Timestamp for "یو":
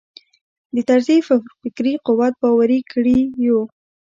3.45-3.59